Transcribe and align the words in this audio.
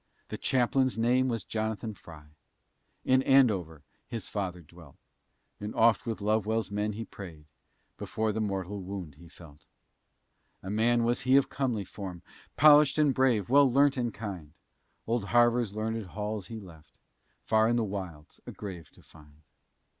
The 0.29 0.37
Chaplain's 0.39 0.97
name 0.97 1.27
was 1.27 1.43
Jonathan 1.43 1.93
Frye; 1.93 2.33
In 3.05 3.21
Andover 3.21 3.83
his 4.07 4.27
father 4.27 4.61
dwelt, 4.63 4.95
And 5.59 5.75
oft 5.75 6.07
with 6.07 6.21
Lovewell's 6.21 6.71
men 6.71 6.93
he'd 6.93 7.11
prayed, 7.11 7.45
Before 7.99 8.31
the 8.31 8.41
mortal 8.41 8.81
wound 8.81 9.13
he 9.19 9.27
felt. 9.29 9.67
A 10.63 10.71
man 10.71 11.03
was 11.03 11.21
he 11.21 11.37
of 11.37 11.49
comely 11.49 11.85
form, 11.85 12.23
Polished 12.57 12.97
and 12.97 13.13
brave, 13.13 13.47
well 13.47 13.71
learnt 13.71 13.95
and 13.95 14.11
kind; 14.11 14.53
Old 15.05 15.25
Harvard's 15.25 15.75
learned 15.75 16.03
halls 16.07 16.47
he 16.47 16.59
left, 16.59 16.97
Far 17.43 17.69
in 17.69 17.75
the 17.75 17.83
wilds 17.83 18.39
a 18.47 18.51
grave 18.51 18.89
to 18.93 19.03
find. 19.03 19.43